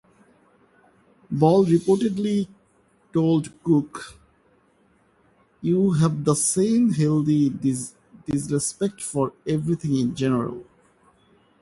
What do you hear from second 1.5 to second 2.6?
reportedly